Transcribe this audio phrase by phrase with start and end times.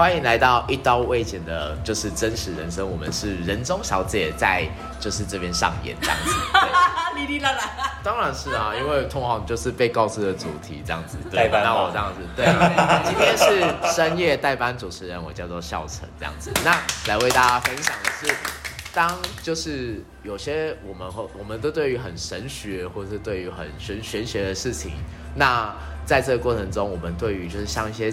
[0.00, 2.90] 欢迎来到一刀未剪的，就是真实人生。
[2.90, 4.66] 我们是人中小姐在
[4.98, 6.32] 就是这边上演这样子。
[7.14, 7.70] 哩哩啦啦。
[8.02, 11.18] 当然是啊，因为通常就是被告知的主题这样子。
[11.30, 12.22] 对，那我这样子。
[12.34, 12.46] 对，
[13.04, 16.50] 今天是深夜代班主持人，我叫做笑成这样子。
[16.64, 16.74] 那
[17.06, 18.34] 来为大家分享的是，
[18.94, 24.92] 当就是有些我们和我们都对于很神学，或者是对于很玄玄学的事情，
[25.34, 25.70] 那
[26.06, 28.10] 在这个过程中，我们对于就是像一些。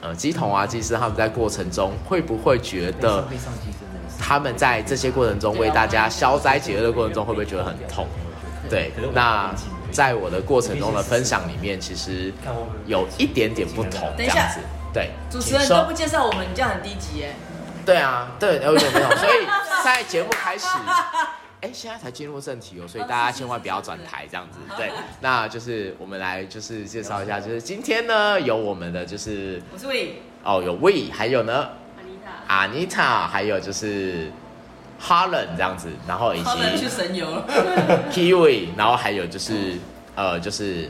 [0.00, 3.26] 呃，鸡童啊，乩师他们在过程中会不会觉得，
[4.18, 8.06] 他们在这些过程中为大家消灾解厄的过程中，会不会觉得很痛？
[8.70, 9.52] 对，那
[9.90, 12.32] 在我的过程中的分享里面，其实
[12.86, 14.60] 有一点点不同，这样子。
[14.92, 17.34] 对，主持人都不介绍我们，这样很低级耶。
[17.84, 19.16] 对啊，对，有点不同。
[19.16, 19.46] 所以
[19.84, 20.66] 在节目开始。
[21.60, 24.58] 哎，现在才进入正题哦，所以大家千万不要转台这样子。
[24.76, 31.68] 对， 那就是我们来就是介绍一下，就是今天呢有我们的就是我是 We 哦，有 We，还有呢
[32.48, 34.30] Anita，Anita，还有就是
[35.02, 37.44] Harlan 这样子，然后以及去神游了，
[38.12, 39.78] Kiwi，然后还有就是
[40.14, 40.88] 呃就是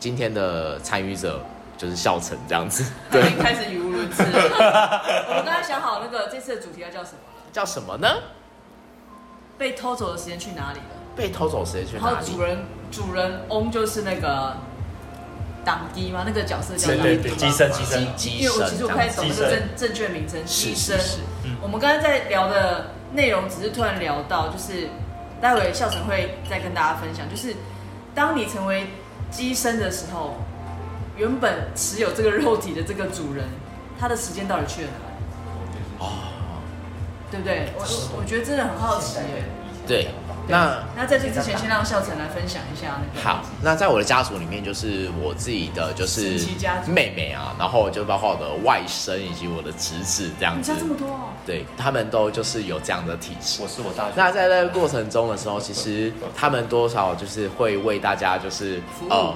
[0.00, 1.40] 今天的参与者
[1.76, 2.84] 就是笑成这样子。
[3.08, 5.28] 对，开始语无伦次了。
[5.28, 7.42] 我们刚才想好那个这次的主题要叫什么了？
[7.52, 8.08] 叫什么呢？
[9.58, 10.84] 被偷走的时间去哪里了？
[11.16, 12.06] 被偷走的时间去哪里？
[12.06, 12.58] 然后主人
[12.90, 14.56] 主人翁就是那个
[15.64, 16.22] 党乩吗？
[16.24, 20.40] 那个角色叫对对对，乩身乩身乩，因为我其实我不太懂这个正正确名称。
[20.46, 20.98] 乩身。
[21.60, 24.88] 我们刚才在聊的内容，只是突然聊到，就是
[25.40, 27.56] 待会笑成会再跟大家分享，就是
[28.14, 28.86] 当你成为
[29.30, 30.36] 机身的时候，
[31.16, 33.44] 原本持有这个肉体的这个主人，
[33.98, 36.06] 他的时间到底去了哪里？
[36.06, 36.37] 哦。
[37.30, 37.68] 对不对？
[37.76, 37.84] 我
[38.18, 39.44] 我觉得真的很好奇耶。
[39.86, 40.08] 对，
[40.46, 43.26] 那那在这之前，先让孝成来分享一下那个。
[43.26, 46.38] 好，那在我的家族里面，就是我自己的就是
[46.86, 50.72] 妹妹啊，然后就包括我的外甥以及我的侄子这样子。
[50.72, 51.20] 你家这么多哦？
[51.46, 53.62] 对，他们都就是有这样的体质。
[53.62, 54.10] 我是我大。
[54.14, 59.32] 那在那个过程中的时候，其实他们多少就是会为大家就是呃，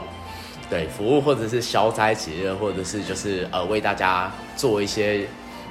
[0.68, 5.26] 对，服务或者是消灾解厄，或者是就是呃为大家做一些。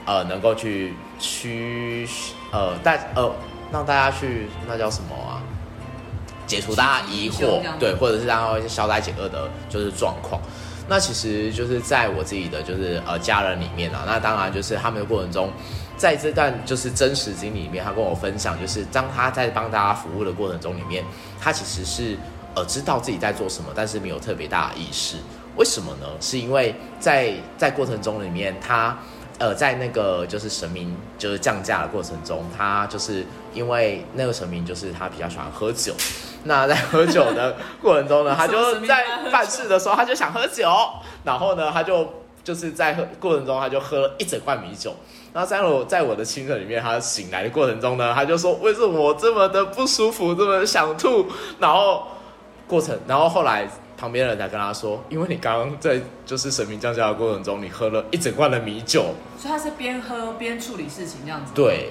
[0.06, 2.08] 呃，能够去驱
[2.52, 3.32] 呃带呃
[3.72, 5.42] 让大家去那叫什么啊？
[6.48, 10.42] 解除大家疑惑，对，或者是让一些消灾解厄的，就是状况。
[10.90, 15.50] 那其实就是在我自己的就是呃家人里面啊，那当然就是他们的过程中，
[15.96, 21.06] 在这段就是真实经历里面，他跟我分享，就是当他在帮大家服务的过程中里面，
[21.40, 22.18] 他其实是
[22.54, 25.16] 呃知道自己在做什么，但是没有特别大的意识。
[25.56, 26.08] 为什么呢？
[26.20, 28.98] 是因为在在过程中里面他。
[29.42, 33.26] 呃，在那个就是神明就是降价的过程中，他就是
[33.56, 35.96] 因为那个神明就是他比较喜欢喝酒，
[36.46, 40.70] 那在喝酒的过程中呢， 他就在办事的时候他就想喝酒，
[41.24, 42.08] 然后呢，他就
[42.44, 44.96] 就是在喝过程中他就喝了一整罐米酒，
[45.34, 51.26] 然后在我在我的亲人里面，他醒来的过程中呢，他就说为什么我这么的不舒服，这么想吐，
[51.58, 52.04] 然后
[52.68, 53.68] 过程，然后后来。
[54.02, 61.52] 旁边的人才跟他说，因为你刚刚在就是神明降驾的过程中，你喝了一整罐的米酒，所以他是边喝边处理事情这样子。
[61.54, 61.90] 对，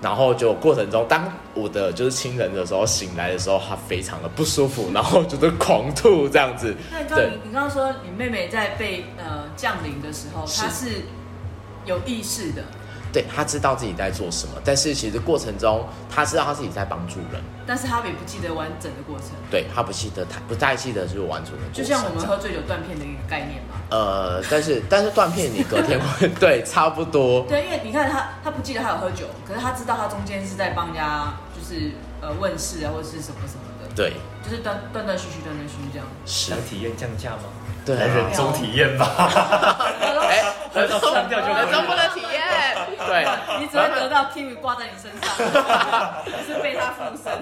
[0.00, 6.74] 然后就过程中，当我的就是亲人的时候醒来的时候，他非常的不舒服， 然后就是狂吐这样子。
[6.90, 11.02] 那你刚你你刚刚说你妹妹在被呃降临的时候，她是
[11.84, 12.64] 有意识的。
[13.12, 19.28] 对，他知道自己在做什么，但是其实过程中他知道他自己在帮助人，但是他也不记得完整的过程。
[19.50, 21.72] 对，他不记得，他不太记得就是完整的过程。
[21.72, 23.76] 就像我们喝醉酒断片的一个概念嘛。
[23.90, 27.44] 呃，但是但是断片你隔天会 对差不多。
[27.50, 33.90] 对，因为你看他他不记得他有喝酒，可是他知道他中间是在帮人家就是呃问事啊或者是什么什么的。
[33.96, 34.12] 对，
[34.44, 36.06] 就是断断断续续断断续续这样。
[36.24, 36.50] 是。
[36.50, 37.50] 想体验降价吗？
[37.84, 39.06] 对，来人中体验吧。
[40.22, 40.42] 哎，
[40.74, 42.40] 人中不能体验。
[43.06, 43.26] 对，
[43.58, 45.34] 你只会得到 Kimi 挂在你身上，
[46.26, 47.32] 你是被他附身。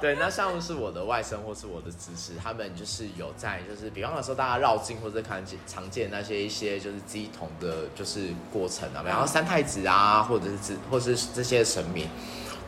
[0.00, 12.08] 对，那像是我的外甥或是我的侄子，他们就是有在，就是比方说大家绕境或者看见常见那些一些就是鸡同的，就是过程啊，比方说三太子啊，或者是或是这些神明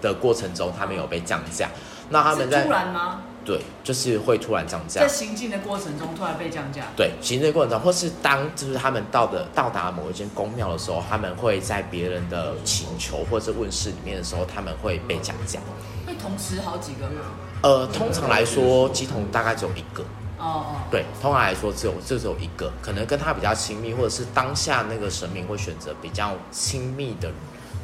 [0.01, 1.69] 的过程中，他们有被降价。
[2.09, 3.21] 那他们在突然吗？
[3.47, 6.83] 对，就是会突然降价，在行进的过程中突然被降价。
[6.97, 15.61] 对，行进的过程中，或是当就是他们到的到达某一间宫庙的时候，他们会在别人的请求或者问事里面的时候，他们会被降价。
[16.05, 17.15] 会同时好几个人？
[17.63, 20.03] 呃，通常来说，鸡童大概只有一个。
[20.39, 20.77] 哦哦。
[20.91, 27.31] 对，通常来说只有就只有一个，可能跟他比较亲密，或者是当下那个神明会选择比较亲密的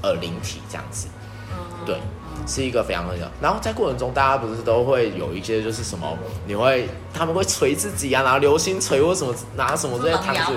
[0.03, 1.06] 呃灵体这样子。
[1.53, 1.87] 嗯。
[1.87, 2.00] 对。
[2.46, 10.52] 是一个非常重要，然后在过程中，大家不是都会有一些就是什么，你会他们会捶自己啊，拿流星锤或什么拿什么这些糖子，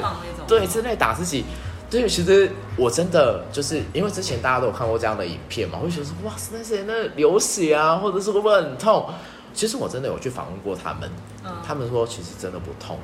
[0.47, 1.45] 对，之类打自己。
[1.87, 9.07] 对，其实我真的就是因为之前大家都有看过这样的影片嘛，会觉得说哇塞，那些那流血啊，或者是会不会很痛？
[9.53, 11.09] 其实我真的有去访问过他们，
[11.45, 12.97] 嗯、他们说其实真的不痛，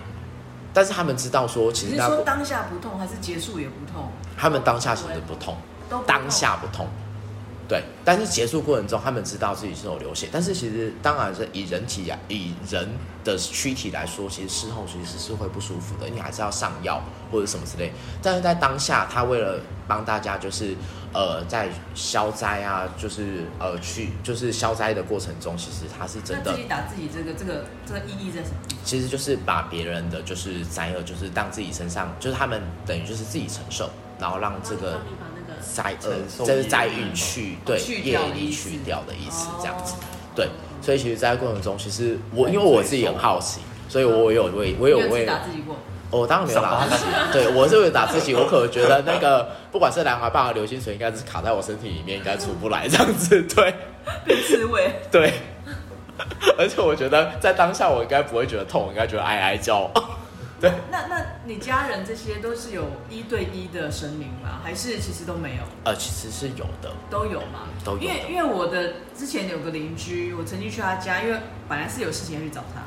[0.73, 4.11] 但是他们知道说其实你说当下不痛还是结束也不痛？
[4.35, 5.55] 他们当下其实不痛，
[5.87, 6.87] 不痛当下不痛。
[7.71, 12.85] 对，但是结束过程中，他们知道自己是有流血，但是其实当然是以人体啊，以人
[13.23, 17.01] 的躯体来说，其实事后其实是会不舒服的，你还是要上药
[17.31, 17.93] 或者什么之类。
[18.21, 19.57] 但是在当下，他为了
[19.87, 20.75] 帮大家，就是
[21.13, 26.51] 呃，在消灾啊，就是呃去就是消灾的过程中，其实他是真的。
[26.51, 28.55] 自己打自己这个这个这个意义在什么？
[28.83, 33.89] 其实就是把别人的就是灾厄，就是当自己身上，就是他们等于就是自己承受，
[34.19, 34.99] 然后让这个。
[35.73, 36.11] 灾呃，
[36.45, 39.95] 这是灾运去对业力去掉的意思，这样子，
[40.35, 40.47] 对，
[40.81, 45.77] 所以其实，在过程中，其实我因为我自己很好奇，所以我有为我有为打自己过，
[46.09, 53.73] 我当然没有打自己，对我是为打自己，我可能觉得那个不管是兰花棒和流星锤，应该是卡在我身体里面，应该出不来这样子， 对，
[54.25, 55.33] 被刺猬，对，
[56.57, 59.89] 而且我觉得在当下我应该不会觉得痛，我应该觉得哀哀叫。
[60.61, 64.61] 对，那那你家人这些都是有一对一的神明吗？
[64.63, 65.63] 还是其实都没有？
[65.83, 67.67] 呃，其实是有的，都有吗？
[67.83, 67.99] 都有。
[67.99, 72.83] 因为因为我的之前有个邻居，我曾经去他家，因为本来是有事情要去找他，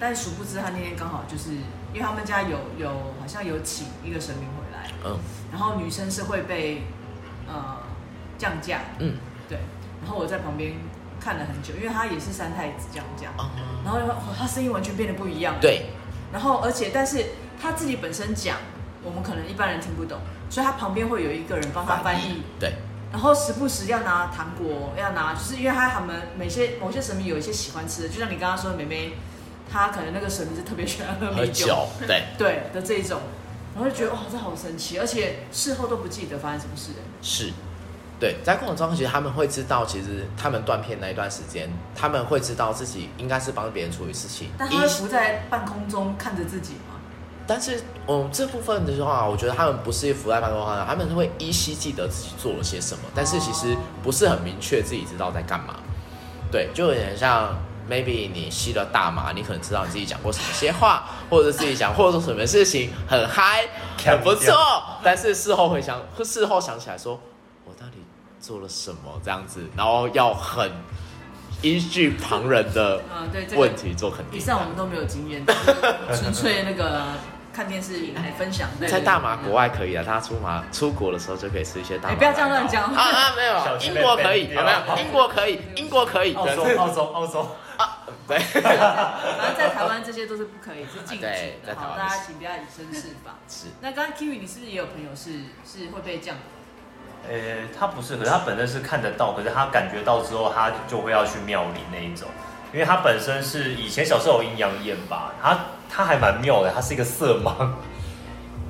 [0.00, 1.52] 但殊不知他那天刚好就是
[1.92, 2.88] 因为他们家有有
[3.20, 5.16] 好像有请一个神明回来，嗯，
[5.52, 6.82] 然后女生是会被
[7.46, 7.76] 呃
[8.36, 9.14] 降价，嗯，
[9.48, 9.58] 对，
[10.02, 10.72] 然后我在旁边
[11.20, 14.00] 看了很久，因为他也是三太子降价，嗯，然后
[14.36, 15.86] 他声音完全变得不一样，对。
[16.34, 17.24] 然后，而且，但是
[17.62, 18.58] 他自己本身讲，
[19.04, 20.18] 我们可能一般人听不懂，
[20.50, 22.42] 所以他旁边会有一个人帮他翻译。
[22.58, 22.72] 对。
[23.12, 29.12] 然后时不时要拿糖果，要拿，就是因为他他们每些某些神明有一些喜欢吃的，就像你刚刚说的，妹妹，
[29.70, 33.20] 她可能那个神明是特别喜欢喝米酒，酒， 对对的这一种，
[33.72, 36.90] 然后就觉得哇，这好神奇，而且事后都不记得发生什么事。
[37.22, 37.52] 是。
[38.24, 44.48] 对，在过程中，其实他们会知道，其实他们断片那一段时间，他们会知道自己应该是帮别人处理事情。
[44.56, 46.96] 但他会浮在半空中看着自己吗？
[47.46, 55.74] 但是，嗯，这部分的话，我觉得他们不是浮在半空中，他们会依稀记得自己做了些什么，但是其实不是很明确自己知道在干嘛。
[56.50, 57.54] 对，就有点像
[57.90, 63.68] ，maybe 你吸了大麻，你可能知道你自己讲过什么些话，或者自己讲或者说什么事情很嗨，
[64.02, 64.54] 很不错，
[65.02, 67.20] 但是事后回想，事后想起来说。
[68.44, 70.70] 做了什么这样子，然后要很
[71.62, 73.00] 依据旁人的
[73.56, 74.38] 问题做肯定。
[74.38, 75.42] 以上我们都没有经验，
[76.14, 77.04] 纯粹那个
[77.54, 78.68] 看电视来分享。
[78.86, 82.16] 在大麻国外可以啊，他出马出国的时候就可以吃一些大麻。
[82.16, 83.34] 不要这样乱讲啊啊！
[83.34, 84.98] 没有，英国可以，有没有？
[84.98, 87.48] 英国可以，英国可以，澳洲，澳洲，澳洲
[87.78, 88.38] 啊，对。
[88.60, 91.26] 反正在台湾这些都是不可以，是禁止
[91.66, 91.74] 的。
[91.76, 93.36] 好，大家请不要以身试法。
[93.48, 93.68] 是。
[93.80, 95.30] 那刚刚 Kiwi，你是不是也有朋友是
[95.64, 96.36] 是会被这样？
[97.30, 97.36] 呃，
[97.78, 102.28] 他不是，可是他本身是看得到，可是他感觉到之后，他就会要去庙里那一种，
[102.72, 107.70] 因为他本身是以前小时候有阴阳眼吧，他他还蛮妙的，他是一个色盲。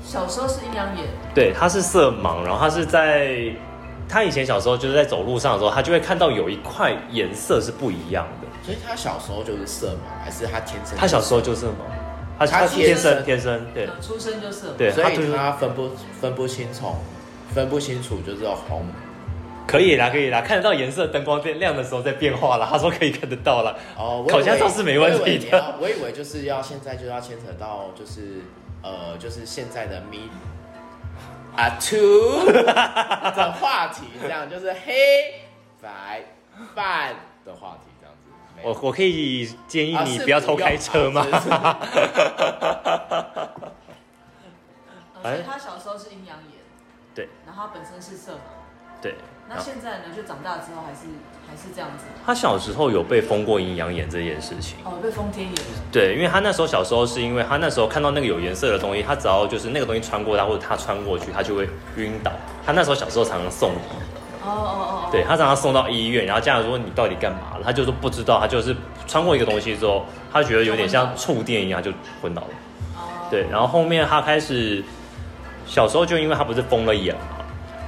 [0.04, 1.06] 小时候是阴阳眼？
[1.34, 3.50] 对，他是色盲，然后他是在
[4.08, 8.48] 他以前小时候就是在走路上的时候，他就会看到有一块颜色是不一样的。
[8.62, 10.96] 所以他小时候就是色盲，还是他天生？
[10.96, 11.90] 他小时候就色盲，
[12.38, 16.94] 他他天生天生对，出生就色盲，对，所以他分不分不清楚。
[17.52, 18.86] 分不清楚就是红，
[19.66, 22.66] 可以啦，可以啦，看得到颜色，灯光变亮的时候在变化了。
[22.70, 23.78] 他说可以看得到了。
[23.96, 25.74] 哦，烤箱照是没问题的。
[25.80, 28.42] 我以为就是要现在就要牵扯到就是
[28.82, 30.28] 呃就是现在的 me
[31.56, 35.34] 啊 two 的话题，这样就是黑
[35.80, 36.22] 白
[36.74, 37.14] 饭
[37.46, 38.30] 的话题这样子。
[38.62, 41.24] 我我可以建议你不要偷开车吗？
[45.22, 46.53] 所以他小时候是阴阳眼。
[47.14, 49.14] 对，然后他本身是色盲，对，
[49.48, 50.04] 那现在呢？
[50.16, 51.06] 就长大之后还是
[51.48, 52.06] 还是这样子。
[52.26, 55.54] 他小时候有被封过阴阳眼这件事情，哦，被封天眼。
[55.92, 62.32] 对，因为他那时候小时候是因为他那时候看到那个有颜色的东西，他只要就是那个东西穿过他或者他穿过去，他就会晕倒。
[62.66, 63.74] 他那时候小时候常常送医，
[64.42, 67.60] 哦哦哦，对，他常常送到医院，然后家长说，你到底干嘛了？
[67.62, 68.74] 他就说不知道，他就是
[69.06, 72.48] 穿过一个东西之后，他觉得有点像触电一样，就昏倒了。
[72.96, 74.82] 哦，对，然后后面他开始。
[75.66, 77.20] 小时候就因为他不是疯了眼嘛，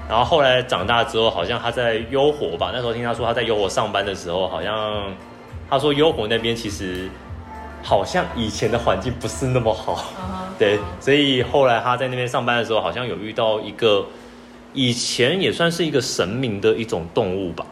[0.08, 2.70] 然后后来长大之后，好像他在优活吧。
[2.72, 5.12] 那时候听他说他在优活上班的时候，好像
[5.68, 7.08] 他说优活那边其实
[7.82, 9.94] 好像以前的环境不是那么好。
[10.16, 10.58] Uh-huh.
[10.58, 14.06] 对，所以后来他在那边上班的时候，好像有遇到一个
[14.72, 17.66] 以前也算是一个神明的一种动物吧，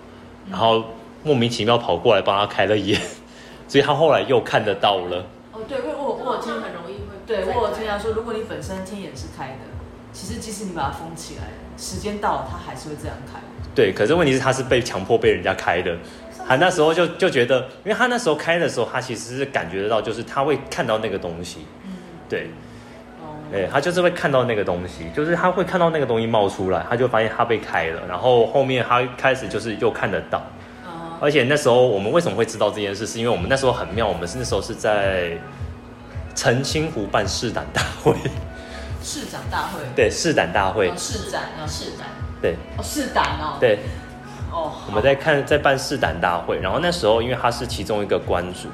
[0.50, 0.84] 然后
[1.23, 3.00] 莫名其妙跑过来帮他开了眼，
[3.66, 5.25] 所以他后来又看得到了。
[5.52, 9.74] 哦，对，我我我听很容易会，对我有听他说，如果你本身天眼是开的。
[10.14, 11.42] 其实即使你把它封起来，
[11.76, 13.38] 时间到了它还是会这样开。
[13.75, 15.94] 对，可是问题是它是被强迫被人家开的。
[16.49, 21.66] 他那时候就就觉得，因为他那时候开的时候，他其实是感觉得到，就是他会看到那个东西。
[21.85, 21.92] 嗯，
[22.28, 22.49] 对。
[23.50, 30.42] 对，他就是会看到那个东西，就是他会看到那个东西冒出来，他就发现他被开了，然后后面他开始就是又看得到，
[31.21, 35.38] 而且那时候我们为什么会知道这件事，是因为我们那时候很妙，我们是那时候是在
[36.35, 38.14] 澄清湖办试胆大会，
[39.04, 42.08] 试胆大会，对，试胆大会，试胆啊，试胆，
[42.40, 43.78] 对，哦，试胆哦，对，
[44.50, 48.68] 哦，我们在看在办试胆大会，然后那时候因为他是其中一个关主。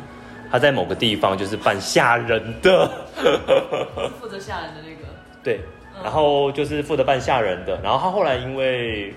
[0.52, 2.90] 他在某个地方就是扮吓人的，
[4.18, 5.08] 负责吓人的那个。
[5.44, 5.60] 对，
[6.02, 9.14] 然后就是负责扮吓人的，然后他后来因为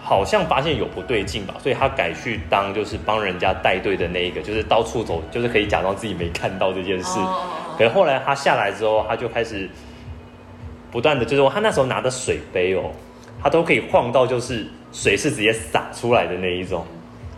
[0.00, 7.18] 好像发现有不对劲吧，所以他改去当就是帮人家带队的那一个，就是到处走，就是可以假装自己没看到这件事。
[7.78, 9.70] 可是后来他下来之后，他就开始
[10.90, 12.90] 不断的，就是他那时候拿的水杯哦，
[13.40, 16.84] 他都可以晃到，就是水是直接洒出来的那一种。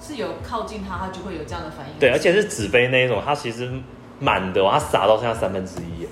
[0.01, 1.93] 是有靠近他，他就会有这样的反应。
[2.01, 3.71] 对，而且是纸杯那一种，它其实
[4.19, 6.09] 满的，它洒到剩下三分之一，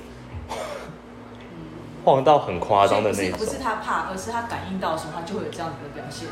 [2.05, 3.39] 晃到很夸张的那种。
[3.39, 6.29] 不是他怕，而是他感应到的时候，他就会有这样子的表现。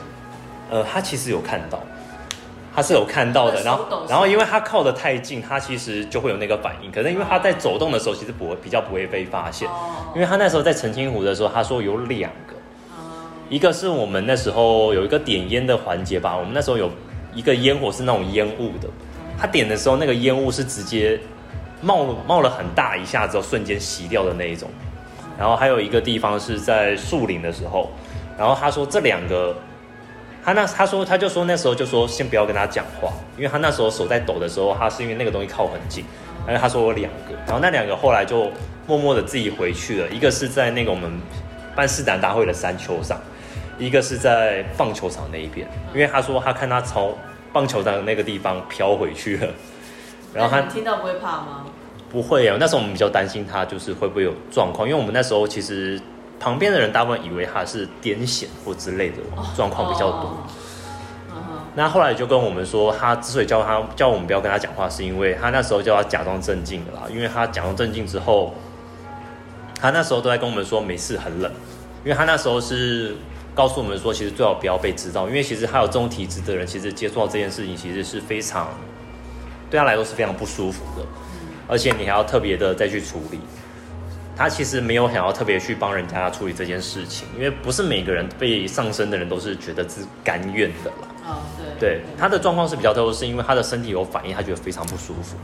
[0.71, 1.81] 呃，他其实有看到，
[2.77, 3.61] 他是有看到的。
[3.63, 6.93] 然后，然后因为他靠得太近，他其实就会有那个反应。
[6.93, 9.69] 可是因为他在走动的时候，其实不会比较不会被发现。
[10.15, 12.55] 因为他那时候在澄清湖的时候，他说有两个，
[13.49, 16.89] 一个是我们那时候有一个点烟的环节吧，我们那时候有。
[17.35, 18.89] 一个烟火是那种烟雾的，
[19.39, 21.21] 他点的时候，那个烟雾是直接
[21.83, 24.71] 冒冒了很大一下之后，瞬间熄掉的那一种。
[25.39, 27.91] 然后还有一个地方是在树林的时候，
[28.39, 29.55] 然后他说这两个，
[30.47, 36.05] 他那他说他就说那时候就说先不要跟他讲话，因为他那时候手在抖的时候，他是因为那个东西靠很近。
[36.47, 38.49] 然后他说我两个，然后那两个后来就
[38.87, 41.11] 默默的自己回去了，一个是在那个我们
[41.75, 43.21] 办试胆大会的山丘上。
[43.77, 47.13] 一个是在棒球场那一边，因为他说他看他从
[47.53, 49.49] 棒球场的那个地方飘回去了，
[50.33, 51.67] 然后他听到不会怕吗？
[52.09, 56.01] 不会啊，那时候我们比较担心他就是会不会有状况，因为我们那时候其实
[56.39, 59.17] 旁边的人大部分以为他是癫痫或之类的
[59.57, 60.47] 状况比较多。
[61.75, 68.55] 那后来就跟我们说，他之所以叫他叫我们不要跟他讲话，是因为他那时候叫他假装镇静的啦，因为他假装镇静之后，
[69.81, 71.53] 他那时候都在跟我们说没事，很冷，
[72.05, 73.17] 因为他那时候是。
[73.57, 78.69] 告诉我们说，其实最好不要被知道，因为其实他有这种体质的人，其实接触到这件事情，其实是非常
[79.71, 81.07] 对他来说是非常不舒服的，
[81.67, 83.41] 而且你还要特别的再去处理。
[84.37, 91.09] 他其实没有想要特别去帮人家处理这件事情，因为不是每个人被上身的人都是觉得是甘愿的啦。
[91.27, 91.43] 哦，
[91.81, 91.89] 对。
[91.97, 95.37] 对，他的状况是比较特殊，是因为他的身体有反应，他觉得非常不舒服，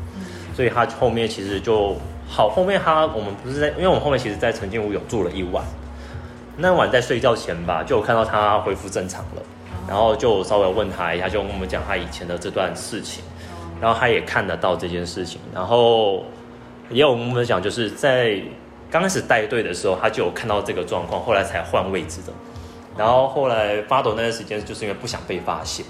[0.55, 1.97] 所以他后面其实就
[2.29, 2.51] 好。
[2.51, 5.65] 后面他我们不是在，因为我们后面其实，在澄清湖有住了一晚。
[6.59, 9.43] 那晚在睡觉前吧，就有看到他恢复正常了，
[9.89, 13.25] 然后就稍微问他一下，就跟我们讲他以前的这段事情，
[13.81, 16.25] 然后他也看得到这件事情，然后
[16.91, 18.39] 也有跟我们讲，就是在
[18.93, 22.33] 刚开始带队的时候，他就有看到这个状况，后来才换位置的，
[22.95, 25.87] 然后后来发抖那段时间，就是因为不想被发现，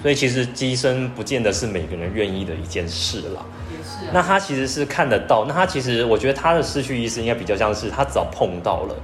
[0.00, 3.44] 所以其实机身不见得是每个人愿意的一件事啦。
[3.70, 4.10] 也是。
[4.10, 8.96] 那他其实是看得到，那他其实我觉得他的失去意识应该比较像是他只要碰到了。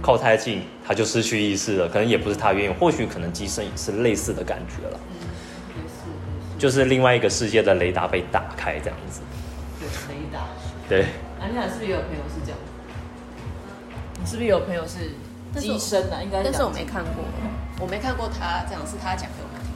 [0.00, 1.88] 靠太近，他就失去意识了。
[1.88, 5.00] 可能也不是他愿意，或许可能机身也是类似的感觉了。
[5.18, 9.20] 嗯，也是，就是另外一个世界的雷达被打开这样子。
[9.80, 10.40] 对，雷达。
[10.88, 11.06] 对。
[11.44, 12.58] 安妮塔是不是也有朋友是这样？
[14.18, 15.12] 你是不是有朋友是
[15.60, 16.22] 机身啊？
[16.22, 17.22] 应该，但是我没看过，
[17.80, 19.68] 我没看过他这样，是他讲给我们听，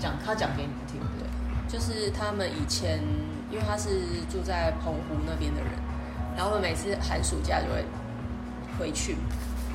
[0.00, 1.28] 讲他讲给你们听，对。
[1.70, 2.98] 就是他们以前，
[3.48, 3.88] 因为他是
[4.28, 5.70] 住在澎湖那边的人，
[6.36, 7.84] 然后每次寒暑假就会。
[8.78, 9.14] 回去，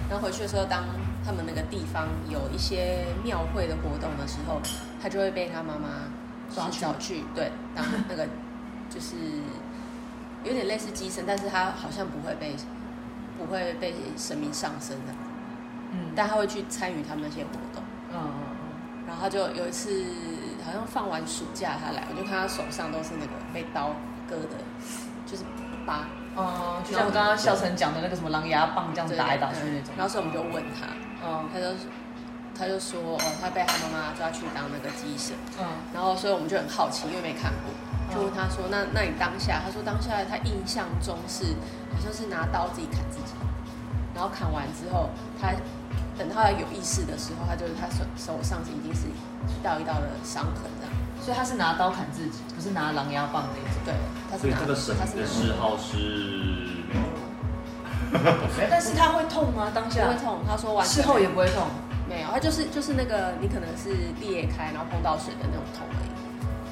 [0.09, 0.83] 然后回去的时候，当
[1.23, 4.59] 他们那个地方有一些庙会的活动的时候，
[4.99, 6.09] 他就会被他妈妈
[6.53, 8.25] 抓去，对，当那个
[8.89, 9.15] 就是
[10.47, 12.55] 有点类似机身，但是他好像不会被
[13.37, 15.13] 不会被神明上身的，
[15.91, 18.31] 嗯，但他会去参与他们那些活动，嗯
[19.07, 20.03] 然后他就有一次
[20.65, 23.91] 好像放完暑假他来，我就看他手上都是那个被刀
[24.29, 24.57] 割的，
[25.25, 25.43] 就是
[25.85, 26.07] 疤。
[26.35, 29.93] 哦、嗯，就像我刚刚笑成讲的那个什么狼牙棒这样子打来打去那种。
[29.97, 30.85] 然后所以我们就问他，
[31.25, 31.65] 嗯，他就
[32.53, 37.71] 他就说，哦，他被他妈妈抓去当那个鸡神，嗯，然后所以我们就很好奇，因为没看过，
[38.13, 41.45] 就问他说，那那你当下，他说当下他印象中是
[41.93, 43.33] 好像是拿刀自己砍自己，
[44.15, 45.09] 然后砍完之后，
[45.39, 45.51] 他
[46.17, 50.93] 等他有意识的时候，他就是他手手上是已经是一道一道的伤痕这样。
[51.19, 53.81] 所以他是拿刀砍自己，不是拿狼牙棒那种。
[53.83, 53.93] 对，
[54.31, 56.85] 他是所以这个神的嗜好是
[58.69, 59.69] 但是他会痛吗？
[59.75, 61.67] 当下不会痛，他说完事后也不会痛，
[62.07, 63.89] 没有，他就是就是那个你可能是
[64.21, 66.09] 裂开然后碰到水的那种痛而已，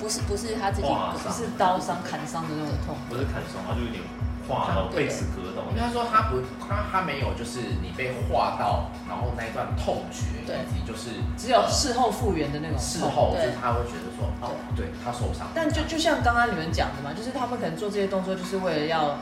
[0.06, 4.04] 不是不是他自己不是刀伤砍伤的那种痛，不是砍伤，他就有点
[4.48, 5.66] 划到被刺割到。
[5.74, 15.48] 应该说他不他他没有就是你被划到，然后那一段痛觉，对，就是只有事后复原的那种事后，就是他会觉得说哦，对他受伤。
[15.56, 19.18] 但就就像刚刚你们讲的嘛，就是他们可能做这些动作就是为了要。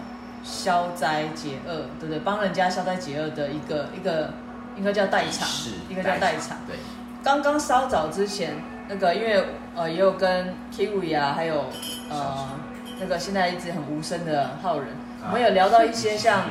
[0.45, 2.19] 消灾解厄，对不对？
[2.19, 4.29] 帮人家消灾解厄的一个一个，
[4.75, 5.47] 应该叫代偿，
[5.87, 6.57] 一个叫代偿。
[6.67, 6.75] 对，
[7.23, 8.53] 刚刚稍早之前，
[8.93, 9.43] 那个因为
[9.75, 11.65] 呃也有跟 Kiwi 啊，还有
[12.11, 12.47] 呃
[12.99, 14.89] 那个现在一直很无声的浩人，
[15.25, 16.43] 我们有聊到一些像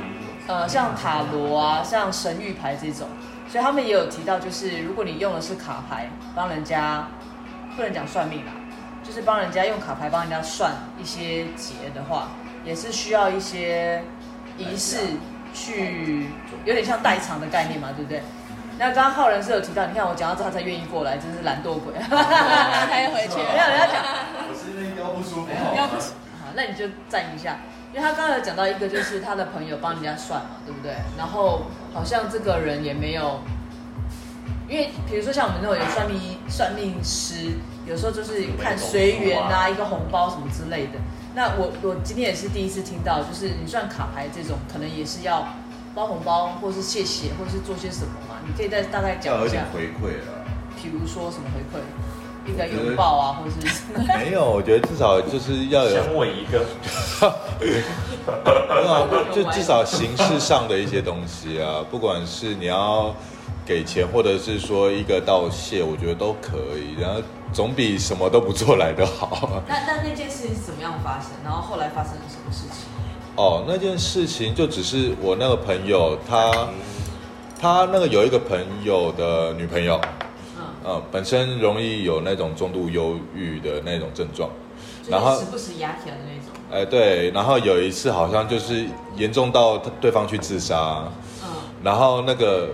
[0.48, 3.06] 呃像塔罗啊，像神谕牌这种，
[3.48, 7.06] 所以他们也有提到，就是如果你用的是卡牌帮人家，
[7.76, 8.52] 不能讲算命啦，
[9.04, 12.28] 就是帮人家用卡牌帮人家算一些劫的话。
[12.64, 14.04] 也是需要一些
[14.56, 14.96] 仪式
[15.52, 16.28] 去，
[16.64, 18.22] 有点像代偿的概念嘛，对不对？
[18.82, 24.02] 那刚刚浩仁是有提到，你看我讲到这他才愿意过来，真是懒惰鬼，他又回去，没有人家讲。
[24.02, 26.14] 我是那腰不舒服，腰不舒服。
[26.42, 27.58] 好，那你就站一下，
[27.94, 30.96] 因为他刚才有讲到一个，就是他的朋友帮人家算嘛，对不对？
[31.16, 33.38] 然后好像这个人也没有，
[34.68, 37.52] 因为比如说像我们那种有算命算命师，
[37.86, 40.98] 有时候就是看随缘啊，一个红包什么之类的。
[41.36, 45.46] 那我我今天也是第一次听到，就是你算卡牌这种，可能也是要
[45.94, 48.36] 包红包，或是谢谢，或是做些什么嘛？
[48.46, 49.38] 你可以再大概讲一下。
[49.38, 50.44] 要有点回馈了。
[50.76, 51.82] 比如说什么回馈？
[52.44, 53.56] 一个拥抱啊，或是？
[54.18, 55.94] 没有，我觉得至少就是要有。
[55.94, 56.64] 想我一个。
[57.60, 63.14] 没有，就至少形式上的一些东西啊，不管是你要
[63.64, 67.00] 给钱，或者是说一个道谢，我觉得都可以。
[67.00, 67.20] 然后。
[67.52, 69.62] 总比什么都不做来的好。
[69.68, 71.28] 那那那件事情是怎么样发生？
[71.44, 72.88] 然后后来发生了什么事情？
[73.36, 76.68] 哦，那件事情就只是我那个朋友，他
[77.60, 80.00] 他那个有一个朋友的女朋友，
[80.58, 84.50] 嗯，呃，本身容易有那种中度忧郁的那种症状，
[85.08, 86.52] 然后时不时压起来的那种。
[86.70, 88.84] 哎，对，然后有一次好像就是
[89.16, 91.04] 严重到对方去自杀，
[91.42, 91.48] 嗯，
[91.82, 92.68] 然后那个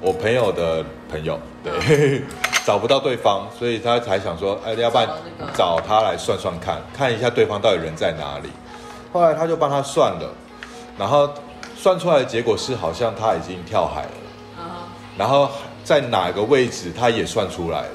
[0.00, 1.72] 我朋友的朋友，对。
[2.18, 2.22] 嗯
[2.64, 5.08] 找不到对方，所以他才想说，哎，要不然
[5.52, 8.48] 找他来算算看，看一下对方到底人在哪里。
[9.12, 10.32] 后来他就帮他算了，
[10.98, 11.28] 然后
[11.76, 14.10] 算出来的结果是好像他已经跳海了，
[15.18, 15.48] 然后
[15.84, 17.94] 在哪个位置他也算出来了，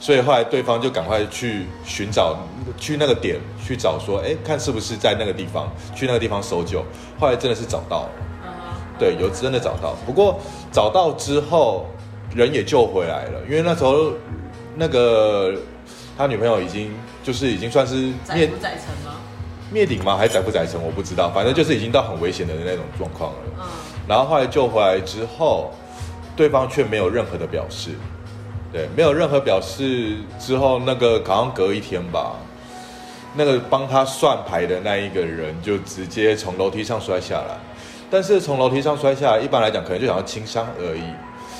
[0.00, 2.36] 所以后来对方就赶快去寻找，
[2.76, 6.84] 去那个点去找，说，哎，看是不是在那个地方，去那个地方搜救。
[7.18, 8.10] 后来真的是找到了，
[8.98, 9.94] 对，有真的找到。
[10.04, 10.38] 不过
[10.72, 11.86] 找到之后。
[12.34, 14.12] 人也救回来了，因为那时候
[14.76, 15.54] 那个
[16.14, 16.94] 他女朋友已经
[17.24, 18.12] 就是已经算是？
[19.70, 20.16] 灭顶吗？
[20.16, 20.82] 还是载不载沉？
[20.82, 23.38] 我不知道，反正就是已经到很危险的那种状况了。
[23.58, 23.64] 嗯。
[24.08, 25.70] 然后后来救回来之后，
[26.34, 27.90] 对方却没有任何的表示，
[28.72, 30.16] 对，没有任何表示。
[30.38, 32.32] 之后那个好像隔一天吧，
[33.34, 37.56] 那个帮他算牌的那一个人就直接从楼梯上摔下来。
[38.10, 41.02] 但是从楼梯上摔下来，一般来讲可能就想要轻伤而已。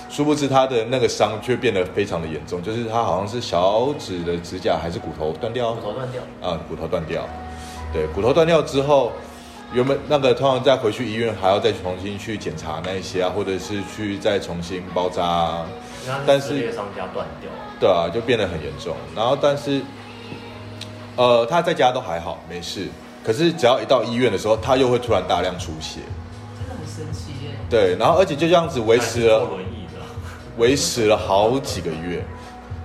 [0.08, 7.28] 殊不知他的那个伤却变得非常的严重，就是他好像是小指的指甲还是骨头断掉，骨头断掉啊，骨头断掉，
[7.92, 9.12] 对，骨头断掉之后，
[9.72, 15.66] 原本那个通常再回去医院还要再重新去检查那一些啊，或者是去再重新包扎啊，
[16.26, 18.96] 但是裂伤加断掉，对啊，就变得很严重。
[19.14, 19.80] 然后但是，
[21.16, 22.88] 呃，他在家都还好，没事，
[23.24, 26.00] 可是只要一到医院的时候，他又会突然大量出血，
[26.58, 27.50] 真的很神奇耶。
[27.68, 29.48] 对，然后而且就这样子维持了。
[30.58, 32.20] 维持了好几个月，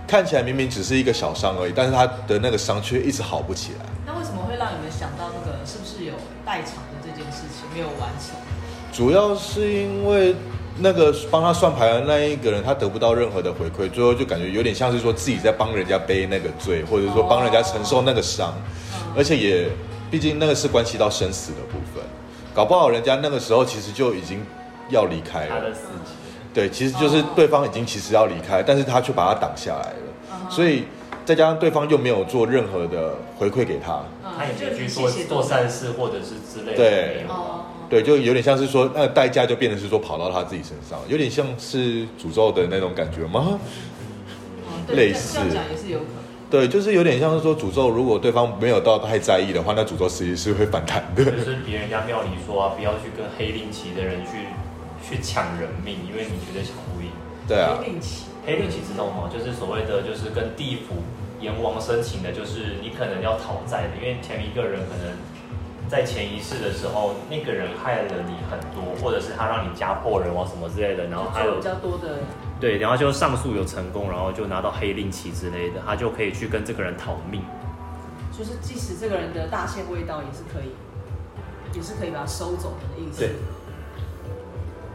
[0.08, 3.86] 看起来明明只是一个小伤而已，但是他的那个伤却一直好不起来。
[6.46, 8.36] 代偿的这件事情没有完成？
[8.92, 10.36] 主要是因为
[10.78, 19.68] 那个帮他算牌的那一个人，他得不到任何的回馈，最后就感觉有点像是说自己在帮人家背那个罪，或者说帮人家承受那个伤，哦、而且也
[20.12, 22.04] 毕竟那个是关系到生死的部分，
[22.54, 24.46] 搞不好人家那个时候其实就已经
[24.90, 25.66] 要离开了。
[26.54, 30.86] 对，其实就是对方已经其实要离开，但是他却把他挡下来了，所以
[31.26, 34.04] 再加上对方又没有做任何的回馈给他，
[34.38, 37.26] 他也没去做做善事或者是之类的，对，
[37.90, 43.60] 对，就有点像是说那个代价就变成是说跑到他自己身上，有点像是诅咒的那种感觉吗？
[44.90, 46.24] 类似，这样讲也是有可能。
[46.50, 51.24] 对，就是有点像是说诅咒，如果对方没有到太在意的话，那诅咒实际是会反弹的。
[51.24, 54.32] 就是别人家庙里说啊，不要去跟黑令旗的人去。
[55.06, 57.10] 去抢人命，因为你觉得抢不赢。
[57.46, 57.78] 对啊。
[57.82, 59.30] 黑令旗，黑令旗知道吗？
[59.32, 60.96] 就是所谓的，就是跟地府
[61.40, 65.14] 阎王申请的，就是你可能要讨债的，因为前一个人可能
[65.90, 72.20] 在前一世的时候，那个人害了你很多，或者是他让你家破人亡什么之类的，然后还有比较多的，
[72.60, 77.42] 对，然后就上诉有成功，然后就拿到黑令旗之类的，他就可以去跟这个人讨命。
[78.38, 80.74] 就是即使这个人的大限未到，也是可以，
[81.78, 83.20] 也是可以把他收走的意思。
[83.20, 83.30] 对。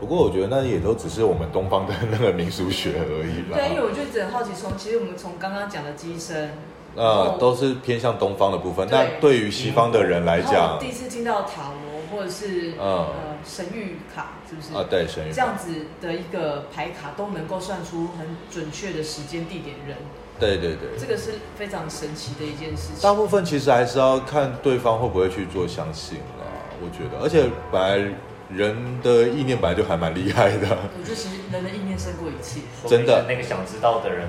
[0.01, 3.59] 不过我觉得那也都只是我们东方的那个民俗学而已啦。
[3.59, 6.53] 对，因为我就只很好奇，从其实我们从刚刚讲的机身，
[6.95, 8.87] 呃，都是偏向东方的部分。
[8.91, 13.07] 那对于西方的人来讲，第一次听到塔罗或者是、嗯、呃
[13.45, 14.73] 神谕卡，是不是？
[14.73, 19.97] 啊，对，神谕这样子的一个牌卡都能够算出很准确的时间、地点、人。
[20.39, 23.03] 对对对，这个是非常神奇的一件事情。
[23.03, 26.47] 大部分其实还是要看对方会不会去做相信啦，
[26.81, 28.15] 我觉得，而且本来。
[28.49, 30.67] 人的意念本来就还蛮厉害的。
[30.69, 32.61] 我觉得其实人的意念胜过一切。
[32.89, 34.27] 真的，那个想知道的人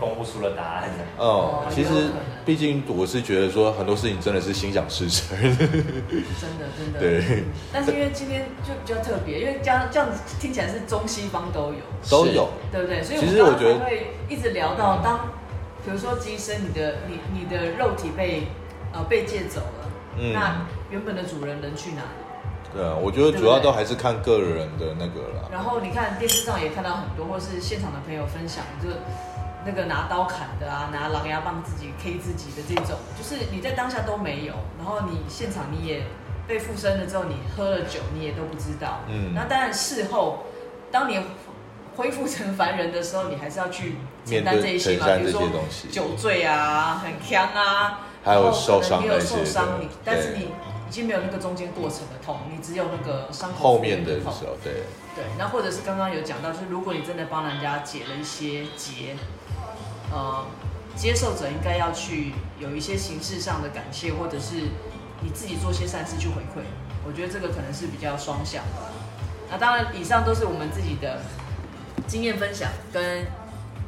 [0.00, 0.90] 公布出了答案。
[1.16, 2.10] 哦，其实
[2.44, 5.38] 毕竟我是觉得说很多事情真的是心想事成。
[5.38, 5.50] 真
[6.58, 6.98] 的真的。
[6.98, 7.44] 对。
[7.72, 11.80] 但是因为今天就比较特别，因为这样这样子听起来是中西方都有。
[12.10, 12.48] 都有。
[12.72, 13.02] 对不对？
[13.02, 15.30] 所以其实我觉得会一直聊到当，
[15.84, 18.48] 比如说机身，你的你你的肉体被
[18.92, 22.21] 呃被借走了，嗯，那原本的主人能去哪里？
[22.74, 25.48] 对啊，我觉得主要都还是看个人的那个啦。
[25.50, 28.88] 然后你看电视上也看到很多，或是现场的朋友分享，就
[29.66, 36.02] 那个拿刀砍的啊，拿狼牙棒自己 K 自己的这种，就是你在当下都没有，然后你现场你也
[36.46, 39.00] 被附身了之后，你喝了酒你也都不知道。
[39.08, 39.34] 嗯。
[39.34, 40.46] 那当然事后，
[40.90, 41.20] 当你
[41.94, 45.42] 恢复成凡人的时候，你还是要去承担这一些嘛，比如说
[45.90, 50.48] 酒醉啊，很呛啊，还有受伤没有受伤，你但是你。
[50.92, 54.84] 已经没有那个中间过程的痛，你只有那个伤口后面的时候，对
[55.16, 55.24] 对。
[55.38, 59.16] 那或者是刚刚有讲到，就是如果你真的帮人家解了一些结，
[60.12, 60.44] 呃，
[60.94, 64.68] 接受者应该要去有一些形式上的感谢，或者是
[65.22, 66.60] 你自己做些善事去回馈。
[67.06, 68.92] 我觉得这个可能是比较双向的。
[69.50, 71.22] 那当然，以上都是我们自己的
[72.06, 73.24] 经验分享跟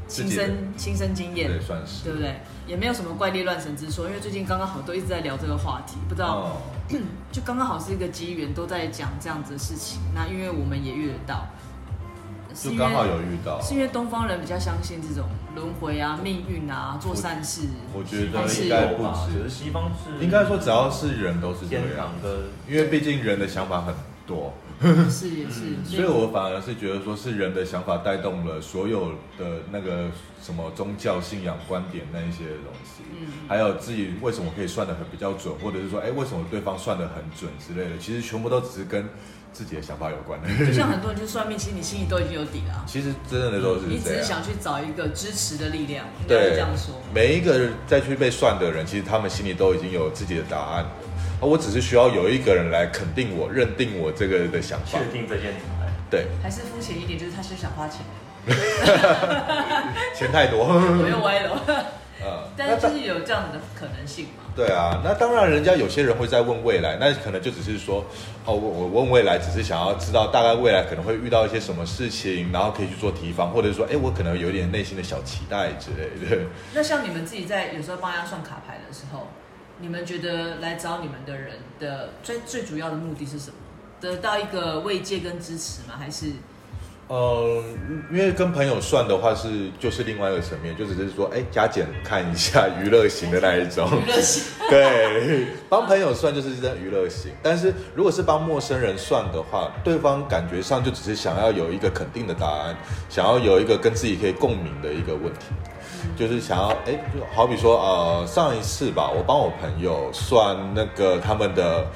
[0.08, 2.36] 亲身亲身经验，对，算是，对不对？
[2.66, 6.36] 也没有什么怪力乱神之说，因为最近刚刚好都一直在聊这个话题，不知道。
[6.36, 6.56] 哦
[7.32, 10.00] 就刚刚好是一个机缘，都在讲这样子的事情。
[10.14, 11.46] 那因为我们也遇得到，
[12.54, 17.68] 就刚好有遇到，是因为东方人比较相信这种轮回啊、命运啊、做善事。
[17.92, 23.94] 我觉得应该不止，西方是应该说只要是人都是这样的，因为毕竟人的想法很
[24.26, 24.52] 多。
[25.10, 30.10] 是也是，所以我反而是觉得说是人的想法带动了所有的那个
[30.42, 39.08] 什么宗教信仰观点那一些东西，嗯，还有自己为什么可以算的很比较准，或者是说哎为什么对方算的很准之类的，其实全部都只是跟
[39.52, 40.48] 自己的想法有关的。
[40.66, 42.84] 就像很多人去算命，其实你心里都已经有底了。
[42.86, 47.00] 其实真正的都是，你只是想去找一个支持的力量，对，这样说。
[47.14, 50.84] 每一个再去被算的人，其实他们心里都已经有自己的答案。
[51.44, 55.58] 我只是需要有一个人来肯定我、认定我这个的想法，确定这件事。
[56.10, 58.00] 对，还是肤浅一点，就是他是想花钱，
[60.14, 61.62] 钱太多， 我又歪了。
[62.22, 64.44] 呃， 但是就是有这样的可能性嘛？
[64.54, 68.04] 对啊，那当然，人家有些人会在问未来，那可能就只是说，
[68.44, 76.42] 哦，我我问未来，只是想要知道大概未来可能会遇到一些什么事情，然后可以去做提防，或者说，哎，我可能有点内心的小期待之类的。
[76.72, 79.26] 那像你们自己在有时候帮人家算卡牌的时候。
[79.84, 83.56] 你们觉得来找你们的人的最最主要的目的是什么？
[84.00, 85.94] 得到一个慰藉跟支持吗？
[85.98, 86.28] 还是？
[87.06, 87.62] 呃，
[88.10, 93.86] 因为跟朋友算的话是就是另外一个层面，就只是说，哎，加减看一下娱乐型的那一种。
[94.06, 94.42] 娱乐型。
[94.70, 97.30] 对，帮朋友算就是在娱乐型。
[97.42, 102.74] 但是如果是帮陌生人算的话，对方感觉上就只是想要有一个肯定的答案，
[103.10, 105.48] 想要有一个跟自己可以共鸣的一个问题。
[106.16, 111.86] 就是想要哎，就好比说呃，上一次吧，我帮我朋友算那个他们的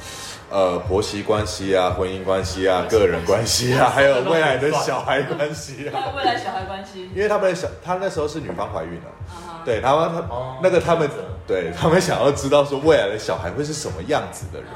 [0.51, 6.13] 呃婆媳关系啊、婚姻关系啊、个人关系啊， 还有未来的小孩关系啊。
[6.17, 9.11] 未来小孩关系，因为他们的小，他那时候是女方怀孕了，
[9.65, 10.25] 对，他们他
[10.63, 11.09] 那个他们
[11.47, 14.69] 对他们想要知道说未来的小孩会是什么样子的人，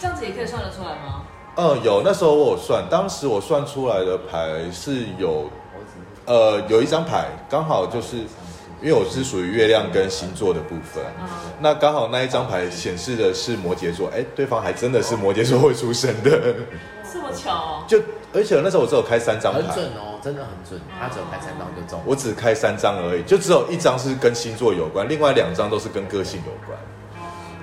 [0.00, 1.22] 这样子也可以算得出来吗？
[1.56, 5.50] 嗯，有，那时候我有算，当时我算出来的牌是有，
[6.26, 8.18] 呃，有一张牌刚好就是。
[8.82, 11.26] 因为我是属于月亮跟星座的部分，嗯、
[11.60, 16.54] 那刚好那一张牌显示的是摩羯座，哎，对方还真的是摩羯座会出生的，
[17.12, 17.84] 这么巧、哦？
[17.88, 17.98] 就
[18.34, 22.02] 而且那时候我只有开三张牌，很准哦，真的很准，他只有开三张就中。
[22.04, 26.78] 我只开三张而已，就只有一张是跟星座有关，另外两张都是跟个性有关。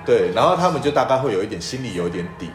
[0.04, 2.50] 对，然后他们就大概会有一点心里有一点底，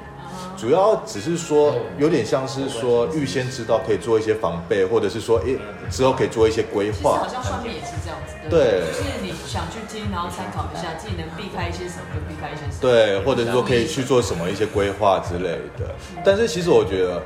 [0.59, 5.57] 主要只是说有点像是说预先知道可以做一些防备，或者是说诶
[5.89, 7.17] 之后可以做一些规划。
[7.19, 12.81] 好像算命也是这样子，对，对就是你想去听，然后参考一下自己能避开一些什么，就避开一些什么。
[12.81, 15.95] 对，或者是说可以去做什么一些规划之类的。
[16.25, 17.21] 但是其实我觉得。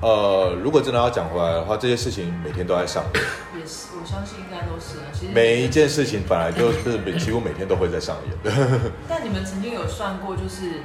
[0.00, 3.22] 呃，如果真的要讲回来的话，这些事情每天都在上演。
[3.58, 5.00] 也是，我相信应该都是。
[5.18, 8.80] 其实每一件事情本来就是几乎每天都会在上演的。
[9.08, 10.82] 但你们曾经有算过，就是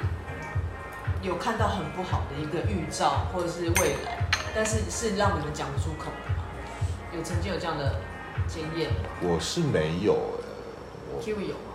[1.22, 6.44] 有看到很不好的一个预兆，或者是未来，但是是让你们讲不出口的吗？
[7.16, 8.00] 有曾经有这样的
[8.48, 8.90] 经验？
[9.22, 11.74] 我是没有诶，Q 有吗？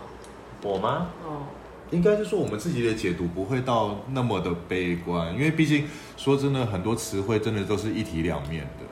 [0.63, 1.07] 我吗？
[1.23, 1.43] 哦。
[1.91, 8.85] 应该是说我们自己的解读不会到那么的悲观，因为毕竟说真的，很多词汇真的都是一体两面的。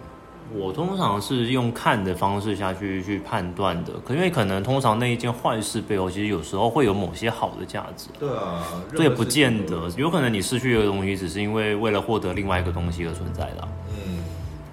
[0.55, 8.09] 我通常是用看的方式下去去判断的，可因为可能通常那一件坏事背后，其实有时候会有某些好的价值。
[8.19, 8.63] 对啊，
[8.95, 13.67] 这也不见得，有可能你失去一个东西，只是因为为了获得另外一个东西而存在的。
[13.89, 14.23] 嗯，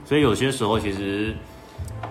[0.05, 1.35] 所以有些时候其实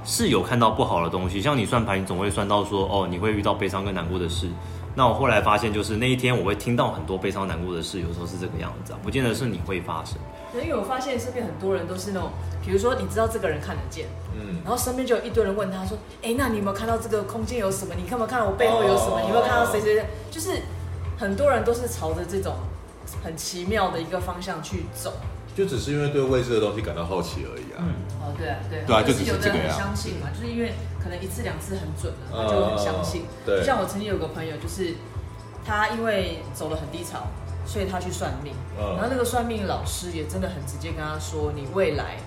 [0.03, 4.47] 是有看到不好的东西，像你算牌，你总会算到说，哦，你会遇到悲伤跟难过的事。
[4.95, 10.17] 那我后来发现，就是那一天我会听到很多悲伤难过的事，有时候是这个样子啊，不见得是你会发生。
[10.53, 12.31] 因为我发现身边很多人都是那种，
[12.65, 17.93] 比如说你知道这个人看得见，嗯，然后身边就有一堆人问他说，哎，那你有没有看到这个空间有什么？
[17.95, 19.21] 你看没有看到我背后有什么？
[19.21, 20.05] 你有没有看到谁谁谁？
[20.31, 20.61] 就是
[21.17, 22.55] 很多人都是朝着这种
[23.23, 25.13] 很奇妙的一个方向去走。
[25.55, 27.79] 就只是因为对未知的东西感到好奇而已啊。
[27.79, 29.69] 嗯，哦，对啊，对，对啊，就只是这个呀。
[29.69, 33.23] 相信嘛，就是因为可能一次两次很准了，他就很相信。
[33.45, 34.95] 对，就像我曾经有个朋友，就是
[35.65, 37.27] 他因为走了很低潮，
[37.65, 38.53] 所以他去算命。
[38.79, 38.95] 嗯。
[38.95, 42.17] 然后那个算命老师也真的很直接跟他说：“你未来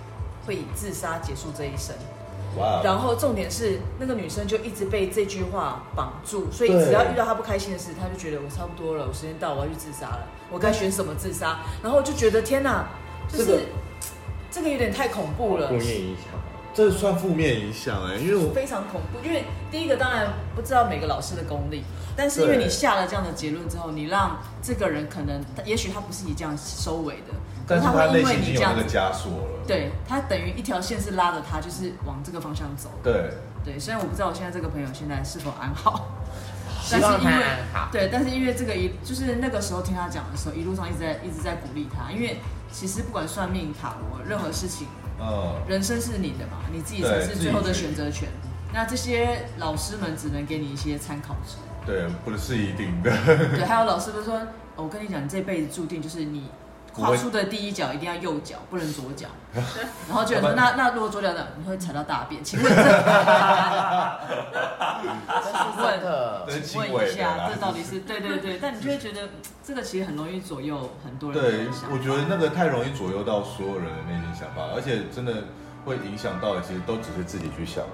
[0.47, 1.95] 会以自杀结束这一生。”
[2.59, 2.83] 哇。
[2.85, 10.29] 然后重点是那个女生就一直被这句话绑住，所以只要遇到她不开心的事，她就觉得我差不多了，我时间到，我要去自杀了。
[10.51, 11.61] 我该选什么自杀？
[11.83, 12.87] 然后我就觉得天哪！
[13.33, 13.61] 就是、这个、
[14.51, 16.25] 这个有点太恐怖了，负面影响，
[16.75, 19.27] 这算负面影响哎，因为我非常恐怖。
[19.27, 21.83] 因为第一个当然不知道每个老师的功力，
[22.17, 27.35] 但是因为你下了这样的结论之后，你让这个人可能，也许他不是以这样收尾的，
[27.67, 32.91] 但是他会因为你这样的枷锁了，对他等于一条线是拉着他，就是往这个方向走。
[33.03, 33.31] 对
[33.65, 36.09] 对，虽然我不知道我现在这个朋友现在是否安好，
[36.91, 37.45] 但是因为
[37.93, 42.39] 对，但是因为这个一就是那个时候听他讲的时候，一路上一直在一直在鼓励他，因为。
[42.73, 44.89] 其实不管算命塔罗任何事情，
[45.21, 48.29] 嗯，人生是你的嘛，你自己才是最后的选择权。
[48.73, 51.57] 那这些老师们只能给你一些参考值。
[51.85, 53.11] 对，不是一定的。
[53.55, 54.41] 对，还有老师不是说，
[54.77, 56.49] 我跟你讲，你这辈子注定就是你。
[56.93, 59.29] 跨出的第一脚一定要右脚，不能左脚。
[60.09, 61.47] 然后就说那那如果左脚呢？
[61.59, 62.43] 你会踩到大便？
[62.43, 62.83] 请问 这？
[66.63, 68.59] 请问一下，这到底是对对对？
[68.61, 69.29] 但你就会觉得
[69.63, 71.41] 这个其实很容易左右很多人。
[71.41, 75.33] 对，我觉得那个太容易左右到所有人的内心想法，而且真的
[75.85, 77.91] 会影响到，其实都只是自己去想的。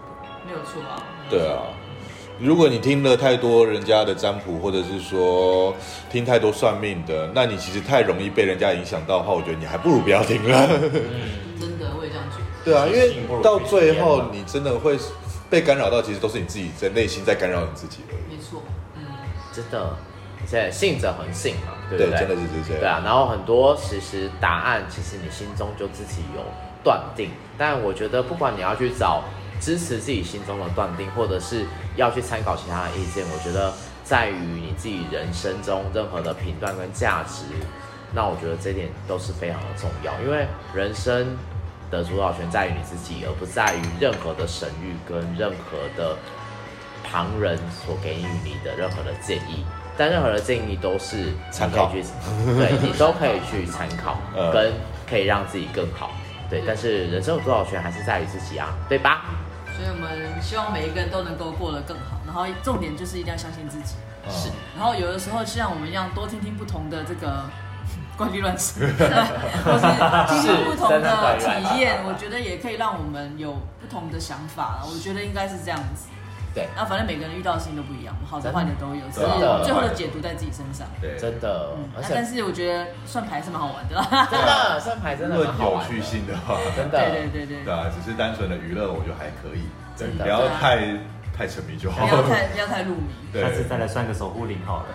[0.46, 1.02] 没有错啊。
[1.28, 1.62] 对啊。
[2.40, 5.74] 如果你听了太多人家的占卜，或者是说
[6.08, 10.68] 听太多算命的，那你其实太容易被人家影响到的话，我觉得你还不如不要听了。
[10.70, 10.80] 嗯，
[11.58, 12.44] 真的，我也这样觉得。
[12.64, 14.96] 对啊，因为到最后你真的会
[15.50, 18.36] 被干扰到，其实都是你自己在内心在干扰你自己而已。
[18.36, 18.62] 没错，
[18.96, 19.02] 嗯，
[19.52, 19.96] 真的，
[20.40, 22.10] 而且信者恒信嘛，对不对？
[22.10, 22.80] 对，真的是这样。
[22.80, 26.42] 对啊，然后很多其实答案，其实你心中就自己有
[26.84, 29.24] 断定，但我觉得不管你要去找。
[29.60, 31.66] 支持自己心中的断定，或者是
[31.96, 33.72] 要去参考其他的意见，我觉得
[34.04, 37.44] 在于你自己人生中任何的评断跟价值，
[38.14, 41.36] 那我觉得这点都是非常的重要，因为人生
[41.90, 46.16] 的主导权在于你自己，而不在于任何的神谕跟任何的
[47.04, 49.64] 旁人所给予你的任何的建议，
[49.96, 54.18] 但任何的建议都是参考，对，你都可以去参考，
[54.52, 54.72] 跟
[55.08, 56.10] 可以让自己更好，
[56.50, 59.24] 对，但是人生的主导权还是在于自己啊，对吧？
[59.78, 63.94] 所以我们希望每一个人都能够过得更好，然后重点就是一定要相信自己。
[64.28, 67.44] 是，然后有的时候像我们一样多听听不同的这个
[68.18, 68.82] 怪力乱神，
[69.64, 69.86] 或是
[70.34, 74.82] 听听不同的体验，我觉得也可以让我们有不同的想法。
[74.84, 76.08] 我觉得应该是这样子。
[76.58, 79.26] 对，那反正每个人遇到的事情都不一样，好的坏的都有，只是
[79.64, 80.86] 最后的解读在自己身上。
[81.00, 81.70] 对，真的。
[82.10, 83.94] 但是我觉得算牌是蛮好玩的，
[84.28, 85.86] 真的 算牌真的很好玩。
[85.86, 86.98] 有趣性的话，真的。
[86.98, 87.64] 对对对对。
[87.64, 89.62] 对啊，只是单纯的娱乐，我觉得还可以。
[89.94, 90.78] 真的，不要太
[91.36, 92.06] 太沉迷就好。
[92.06, 93.14] 不要太不要太入迷。
[93.40, 94.86] 下次再来算个守护灵好了。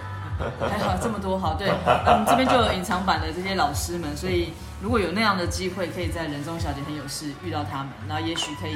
[0.59, 8.73] 还好这么多好，对，我 们这边就有隐藏版的这些老师们，所以如果有那样的机会，可以在人中小姐很有事遇到他们，然后也许可以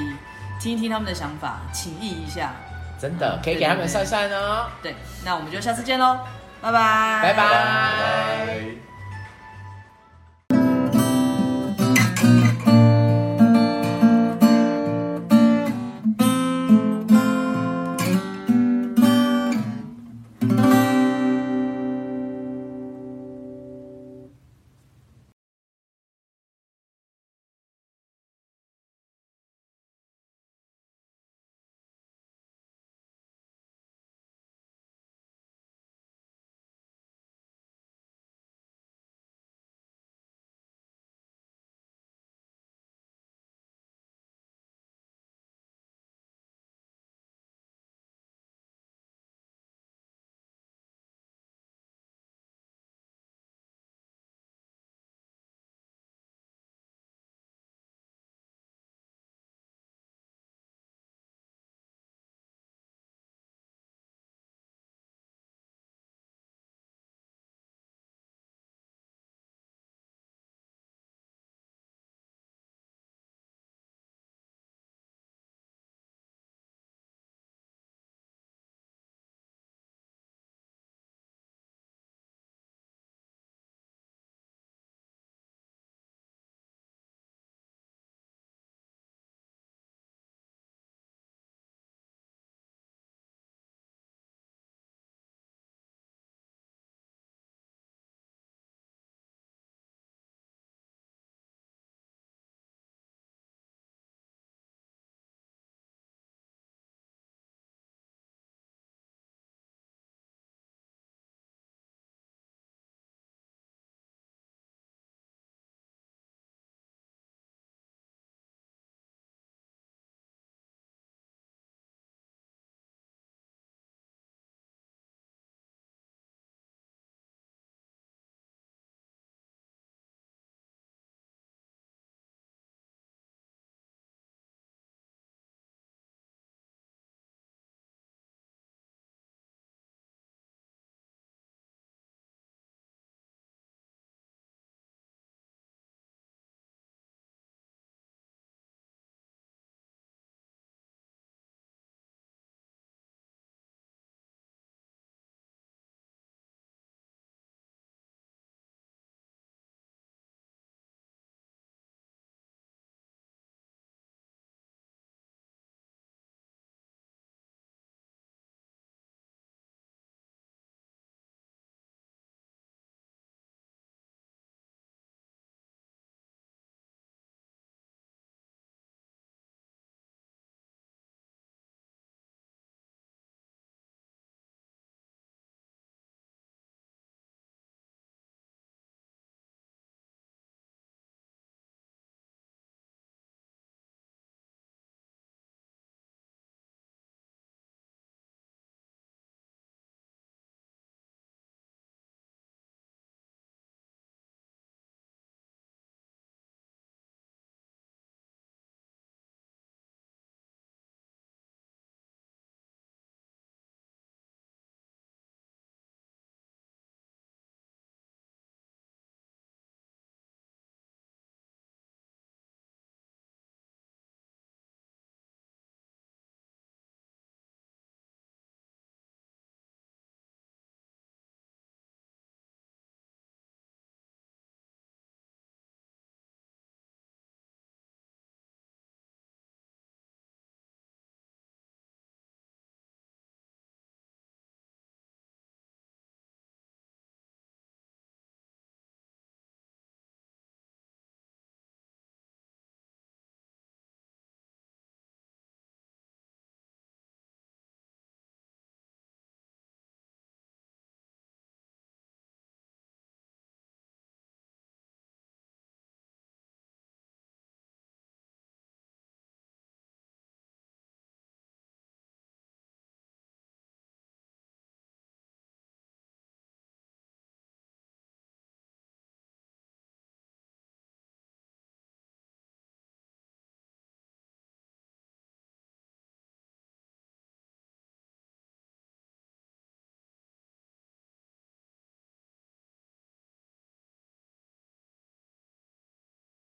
[0.60, 2.54] 听一听他们的想法，请意一下。
[2.98, 4.66] 真的可以给他们算算哦。
[4.82, 6.18] 对，那我们就下次见喽，
[6.60, 8.87] 拜拜，拜拜。